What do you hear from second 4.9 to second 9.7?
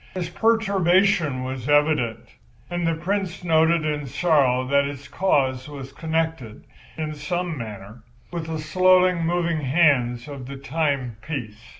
cause was connected, in some manner, with the slowly moving